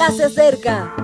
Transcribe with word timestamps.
ya 0.00 0.10
se 0.12 0.24
acerca. 0.24 0.94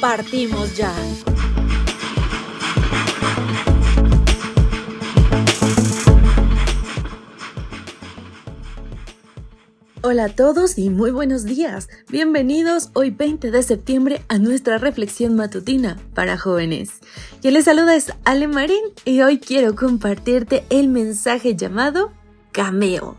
Partimos 0.00 0.74
ya. 0.74 0.90
Hola 10.00 10.24
a 10.24 10.28
todos 10.30 10.78
y 10.78 10.88
muy 10.88 11.10
buenos 11.10 11.44
días. 11.44 11.90
Bienvenidos 12.08 12.88
hoy 12.94 13.10
20 13.10 13.50
de 13.50 13.62
septiembre 13.62 14.22
a 14.28 14.38
nuestra 14.38 14.78
reflexión 14.78 15.34
matutina 15.34 15.98
para 16.14 16.38
jóvenes. 16.38 17.00
Quien 17.42 17.52
les 17.52 17.66
saluda 17.66 17.94
es 17.94 18.14
Ale 18.24 18.48
Marín 18.48 18.84
y 19.04 19.20
hoy 19.20 19.38
quiero 19.38 19.74
compartirte 19.74 20.64
el 20.70 20.88
mensaje 20.88 21.56
llamado 21.56 22.12
Cameo. 22.54 23.16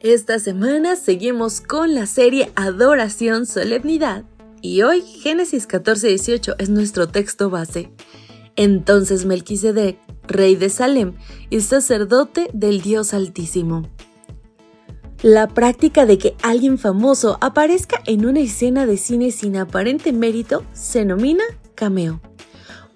Esta 0.00 0.40
semana 0.40 0.96
seguimos 0.96 1.60
con 1.60 1.94
la 1.94 2.04
serie 2.04 2.50
Adoración 2.56 3.46
Solemnidad 3.46 4.24
y 4.60 4.82
hoy 4.82 5.02
Génesis 5.02 5.68
14:18 5.68 6.56
es 6.58 6.68
nuestro 6.68 7.06
texto 7.06 7.48
base. 7.48 7.92
Entonces 8.56 9.24
Melquisedec, 9.24 9.98
rey 10.26 10.56
de 10.56 10.68
Salem 10.68 11.14
y 11.48 11.60
sacerdote 11.60 12.50
del 12.52 12.82
Dios 12.82 13.14
Altísimo. 13.14 13.88
La 15.22 15.46
práctica 15.46 16.04
de 16.04 16.18
que 16.18 16.34
alguien 16.42 16.76
famoso 16.76 17.38
aparezca 17.40 18.02
en 18.04 18.26
una 18.26 18.40
escena 18.40 18.84
de 18.84 18.96
cine 18.96 19.30
sin 19.30 19.56
aparente 19.56 20.12
mérito 20.12 20.64
se 20.72 20.98
denomina 20.98 21.44
cameo. 21.76 22.20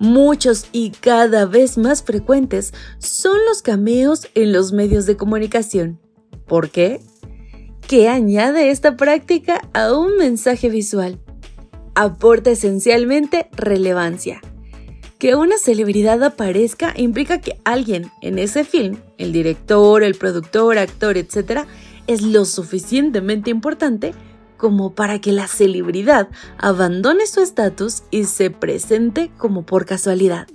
Muchos 0.00 0.64
y 0.72 0.92
cada 0.92 1.44
vez 1.44 1.76
más 1.76 2.02
frecuentes 2.02 2.72
son 2.96 3.36
los 3.46 3.60
cameos 3.60 4.28
en 4.34 4.50
los 4.50 4.72
medios 4.72 5.04
de 5.04 5.18
comunicación. 5.18 6.00
¿Por 6.46 6.70
qué? 6.70 7.02
¿Qué 7.86 8.08
añade 8.08 8.70
esta 8.70 8.96
práctica 8.96 9.60
a 9.74 9.92
un 9.92 10.16
mensaje 10.16 10.70
visual? 10.70 11.20
Aporta 11.94 12.50
esencialmente 12.50 13.50
relevancia. 13.52 14.40
Que 15.18 15.34
una 15.34 15.58
celebridad 15.58 16.24
aparezca 16.24 16.94
implica 16.96 17.42
que 17.42 17.60
alguien 17.66 18.10
en 18.22 18.38
ese 18.38 18.64
film, 18.64 18.96
el 19.18 19.32
director, 19.34 20.02
el 20.02 20.14
productor, 20.14 20.78
actor, 20.78 21.18
etc., 21.18 21.66
es 22.06 22.22
lo 22.22 22.46
suficientemente 22.46 23.50
importante 23.50 24.14
como 24.60 24.94
para 24.94 25.22
que 25.22 25.32
la 25.32 25.48
celebridad 25.48 26.28
abandone 26.58 27.26
su 27.26 27.40
estatus 27.40 28.02
y 28.10 28.24
se 28.24 28.50
presente 28.50 29.30
como 29.38 29.64
por 29.64 29.86
casualidad. 29.86 30.48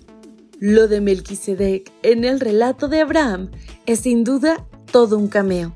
Lo 0.59 0.87
de 0.87 1.01
Melquisedec 1.01 1.91
en 2.03 2.23
el 2.23 2.39
relato 2.39 2.87
de 2.87 3.01
Abraham 3.01 3.49
es 3.87 4.01
sin 4.01 4.23
duda 4.23 4.63
todo 4.91 5.17
un 5.17 5.27
cameo. 5.27 5.75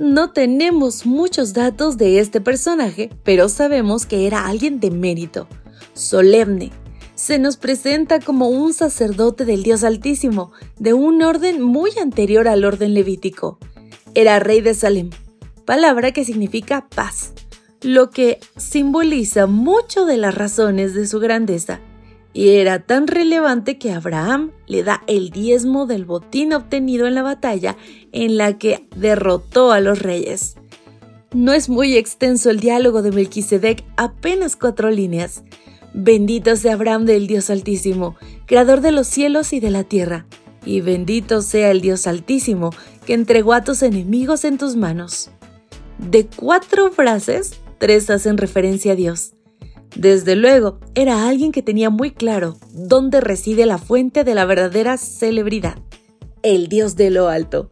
No 0.00 0.32
tenemos 0.32 1.06
muchos 1.06 1.52
datos 1.52 1.96
de 1.96 2.18
este 2.18 2.40
personaje, 2.40 3.10
pero 3.22 3.48
sabemos 3.48 4.06
que 4.06 4.26
era 4.26 4.48
alguien 4.48 4.80
de 4.80 4.90
mérito, 4.90 5.46
solemne. 5.94 6.72
Se 7.14 7.38
nos 7.38 7.56
presenta 7.56 8.18
como 8.18 8.48
un 8.48 8.74
sacerdote 8.74 9.44
del 9.44 9.62
Dios 9.62 9.84
Altísimo, 9.84 10.50
de 10.80 10.94
un 10.94 11.22
orden 11.22 11.62
muy 11.62 11.92
anterior 12.02 12.48
al 12.48 12.64
orden 12.64 12.92
levítico. 12.94 13.58
Era 14.14 14.40
rey 14.40 14.62
de 14.62 14.74
Salem, 14.74 15.10
palabra 15.64 16.12
que 16.12 16.24
significa 16.24 16.88
paz, 16.88 17.32
lo 17.82 18.10
que 18.10 18.40
simboliza 18.56 19.46
mucho 19.46 20.04
de 20.04 20.16
las 20.16 20.34
razones 20.34 20.94
de 20.94 21.06
su 21.06 21.20
grandeza. 21.20 21.80
Y 22.32 22.50
era 22.50 22.80
tan 22.80 23.06
relevante 23.06 23.78
que 23.78 23.92
Abraham 23.92 24.52
le 24.66 24.82
da 24.82 25.02
el 25.06 25.30
diezmo 25.30 25.86
del 25.86 26.04
botín 26.04 26.52
obtenido 26.52 27.06
en 27.06 27.14
la 27.14 27.22
batalla 27.22 27.76
en 28.12 28.36
la 28.36 28.58
que 28.58 28.86
derrotó 28.94 29.72
a 29.72 29.80
los 29.80 30.00
reyes. 30.00 30.56
No 31.32 31.52
es 31.52 31.68
muy 31.68 31.96
extenso 31.96 32.50
el 32.50 32.60
diálogo 32.60 33.02
de 33.02 33.12
Melquisedec, 33.12 33.84
apenas 33.96 34.56
cuatro 34.56 34.90
líneas. 34.90 35.42
Bendito 35.92 36.54
sea 36.56 36.74
Abraham 36.74 37.06
del 37.06 37.26
Dios 37.26 37.50
Altísimo, 37.50 38.16
creador 38.46 38.80
de 38.80 38.92
los 38.92 39.08
cielos 39.08 39.52
y 39.52 39.60
de 39.60 39.70
la 39.70 39.84
tierra, 39.84 40.26
y 40.64 40.80
bendito 40.80 41.42
sea 41.42 41.70
el 41.70 41.80
Dios 41.80 42.06
Altísimo, 42.06 42.70
que 43.04 43.14
entregó 43.14 43.52
a 43.52 43.64
tus 43.64 43.82
enemigos 43.82 44.44
en 44.44 44.58
tus 44.58 44.76
manos. 44.76 45.30
De 45.98 46.26
cuatro 46.26 46.90
frases, 46.92 47.60
tres 47.78 48.10
hacen 48.10 48.38
referencia 48.38 48.92
a 48.92 48.96
Dios. 48.96 49.34
Desde 49.96 50.36
luego, 50.36 50.78
era 50.94 51.28
alguien 51.28 51.52
que 51.52 51.62
tenía 51.62 51.90
muy 51.90 52.10
claro 52.10 52.56
dónde 52.72 53.20
reside 53.20 53.66
la 53.66 53.78
fuente 53.78 54.22
de 54.24 54.34
la 54.34 54.44
verdadera 54.44 54.98
celebridad, 54.98 55.78
el 56.42 56.68
Dios 56.68 56.96
de 56.96 57.10
lo 57.10 57.28
alto. 57.28 57.68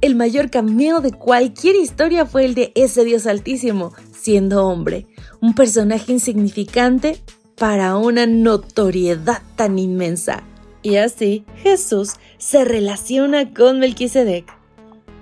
El 0.00 0.14
mayor 0.16 0.50
cameo 0.50 1.00
de 1.00 1.12
cualquier 1.12 1.76
historia 1.76 2.26
fue 2.26 2.44
el 2.44 2.54
de 2.54 2.72
ese 2.74 3.04
Dios 3.04 3.26
altísimo, 3.26 3.92
siendo 4.12 4.66
hombre, 4.66 5.06
un 5.40 5.54
personaje 5.54 6.12
insignificante 6.12 7.18
para 7.56 7.96
una 7.96 8.26
notoriedad 8.26 9.42
tan 9.56 9.78
inmensa. 9.78 10.42
Y 10.82 10.96
así 10.96 11.46
Jesús 11.62 12.14
se 12.36 12.64
relaciona 12.64 13.54
con 13.54 13.78
Melquisedec. 13.80 14.44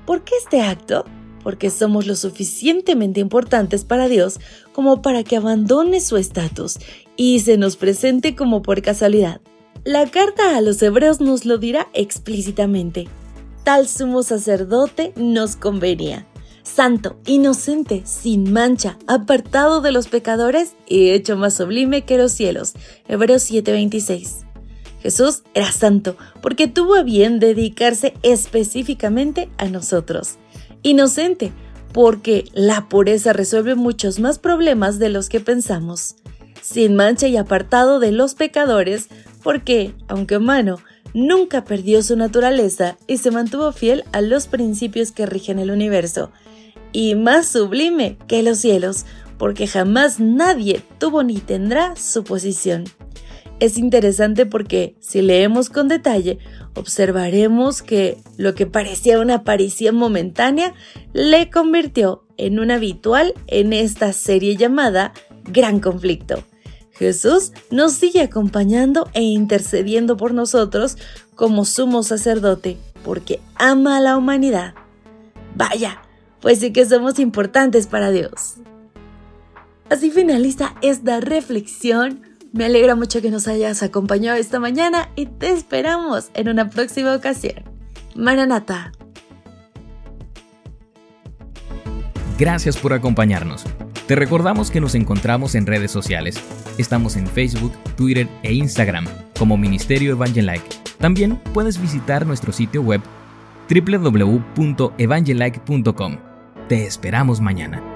¿Por 0.04 0.24
qué 0.24 0.34
este 0.36 0.60
acto? 0.60 1.04
Porque 1.42 1.70
somos 1.70 2.06
lo 2.06 2.16
suficientemente 2.16 3.20
importantes 3.20 3.84
para 3.84 4.08
Dios 4.08 4.38
como 4.72 5.02
para 5.02 5.24
que 5.24 5.36
abandone 5.36 6.00
su 6.00 6.16
estatus 6.16 6.78
y 7.16 7.40
se 7.40 7.56
nos 7.56 7.76
presente 7.76 8.36
como 8.36 8.62
por 8.62 8.82
casualidad. 8.82 9.40
La 9.84 10.08
carta 10.08 10.56
a 10.56 10.60
los 10.60 10.80
hebreos 10.82 11.20
nos 11.20 11.44
lo 11.44 11.58
dirá 11.58 11.88
explícitamente. 11.92 13.08
Tal 13.64 13.88
sumo 13.88 14.22
sacerdote 14.22 15.12
nos 15.16 15.56
convenía. 15.56 16.26
Santo, 16.62 17.16
inocente, 17.26 18.02
sin 18.04 18.52
mancha, 18.52 18.96
apartado 19.08 19.80
de 19.80 19.90
los 19.90 20.06
pecadores 20.06 20.74
y 20.86 21.10
hecho 21.10 21.36
más 21.36 21.54
sublime 21.54 22.04
que 22.04 22.16
los 22.16 22.32
cielos. 22.32 22.74
Hebreos 23.08 23.42
7:26. 23.42 24.44
Jesús 25.02 25.42
era 25.54 25.72
santo 25.72 26.16
porque 26.40 26.68
tuvo 26.68 26.94
a 26.94 27.02
bien 27.02 27.40
dedicarse 27.40 28.14
específicamente 28.22 29.48
a 29.58 29.66
nosotros. 29.66 30.38
Inocente 30.82 31.52
porque 31.92 32.46
la 32.54 32.88
pureza 32.88 33.32
resuelve 33.32 33.74
muchos 33.74 34.18
más 34.18 34.38
problemas 34.38 34.98
de 34.98 35.10
los 35.10 35.28
que 35.28 35.40
pensamos. 35.40 36.16
Sin 36.60 36.96
mancha 36.96 37.28
y 37.28 37.36
apartado 37.36 38.00
de 38.00 38.12
los 38.12 38.34
pecadores 38.34 39.08
porque, 39.42 39.94
aunque 40.08 40.38
humano, 40.38 40.78
nunca 41.14 41.64
perdió 41.64 42.02
su 42.02 42.16
naturaleza 42.16 42.96
y 43.06 43.18
se 43.18 43.30
mantuvo 43.30 43.72
fiel 43.72 44.04
a 44.12 44.20
los 44.20 44.46
principios 44.46 45.12
que 45.12 45.26
rigen 45.26 45.58
el 45.58 45.70
universo. 45.70 46.30
Y 46.92 47.14
más 47.14 47.48
sublime 47.48 48.16
que 48.26 48.42
los 48.42 48.58
cielos, 48.58 49.04
porque 49.38 49.66
jamás 49.66 50.20
nadie 50.20 50.82
tuvo 50.98 51.22
ni 51.22 51.38
tendrá 51.38 51.96
su 51.96 52.22
posición 52.24 52.84
es 53.62 53.78
interesante 53.78 54.44
porque 54.44 54.96
si 54.98 55.22
leemos 55.22 55.70
con 55.70 55.86
detalle, 55.86 56.40
observaremos 56.74 57.80
que 57.80 58.18
lo 58.36 58.56
que 58.56 58.66
parecía 58.66 59.20
una 59.20 59.36
aparición 59.36 59.94
momentánea 59.94 60.74
le 61.12 61.48
convirtió 61.48 62.24
en 62.36 62.58
un 62.58 62.72
habitual 62.72 63.34
en 63.46 63.72
esta 63.72 64.12
serie 64.12 64.56
llamada 64.56 65.12
Gran 65.44 65.78
Conflicto. 65.78 66.42
Jesús 66.90 67.52
nos 67.70 67.92
sigue 67.92 68.22
acompañando 68.22 69.08
e 69.14 69.22
intercediendo 69.22 70.16
por 70.16 70.34
nosotros 70.34 70.98
como 71.36 71.64
sumo 71.64 72.02
sacerdote, 72.02 72.78
porque 73.04 73.38
ama 73.54 73.96
a 73.96 74.00
la 74.00 74.16
humanidad. 74.16 74.74
Vaya, 75.54 76.02
pues 76.40 76.58
sí 76.58 76.72
que 76.72 76.84
somos 76.84 77.20
importantes 77.20 77.86
para 77.86 78.10
Dios. 78.10 78.54
Así 79.88 80.10
finaliza 80.10 80.74
esta 80.82 81.20
reflexión 81.20 82.31
me 82.52 82.64
alegra 82.64 82.94
mucho 82.94 83.20
que 83.22 83.30
nos 83.30 83.48
hayas 83.48 83.82
acompañado 83.82 84.38
esta 84.38 84.60
mañana 84.60 85.08
y 85.16 85.26
te 85.26 85.50
esperamos 85.50 86.30
en 86.34 86.48
una 86.48 86.70
próxima 86.70 87.12
ocasión. 87.14 87.64
Maranata. 88.14 88.92
Gracias 92.38 92.76
por 92.76 92.92
acompañarnos. 92.92 93.64
Te 94.06 94.14
recordamos 94.16 94.70
que 94.70 94.80
nos 94.80 94.94
encontramos 94.94 95.54
en 95.54 95.66
redes 95.66 95.90
sociales. 95.90 96.36
Estamos 96.76 97.16
en 97.16 97.26
Facebook, 97.26 97.72
Twitter 97.96 98.28
e 98.42 98.52
Instagram 98.52 99.06
como 99.38 99.56
Ministerio 99.56 100.12
Evangelike. 100.12 100.68
También 100.98 101.40
puedes 101.54 101.80
visitar 101.80 102.26
nuestro 102.26 102.52
sitio 102.52 102.82
web 102.82 103.00
www.evangelike.com. 103.68 106.18
Te 106.68 106.84
esperamos 106.84 107.40
mañana. 107.40 107.91